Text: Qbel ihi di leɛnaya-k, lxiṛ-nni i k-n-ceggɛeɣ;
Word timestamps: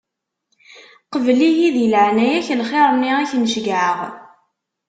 Qbel 1.13 1.39
ihi 1.49 1.67
di 1.75 1.85
leɛnaya-k, 1.93 2.47
lxiṛ-nni 2.61 3.11
i 3.23 3.25
k-n-ceggɛeɣ; 3.29 3.97